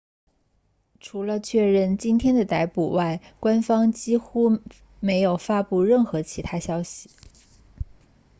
[0.99, 4.59] 除了确认今天的逮捕外官方几乎
[4.99, 7.11] 没有发布任何其他信息